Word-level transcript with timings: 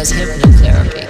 was 0.00 0.12
hypnotherapy. 0.12 1.06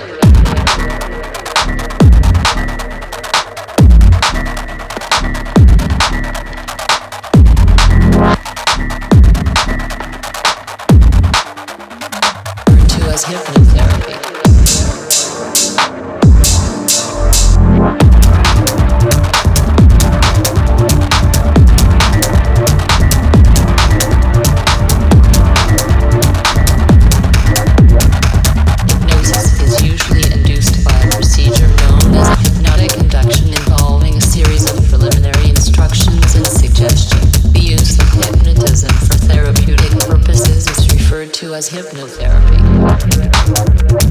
Hypnotherapy. 13.31 14.30
to 41.41 41.55
as 41.55 41.71
hypnotherapy. 41.71 44.10